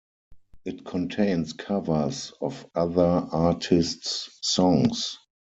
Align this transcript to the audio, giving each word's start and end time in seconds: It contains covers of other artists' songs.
It 0.65 0.83
contains 0.83 1.53
covers 1.53 2.33
of 2.41 2.65
other 2.73 3.01
artists' 3.31 4.31
songs. 4.41 5.19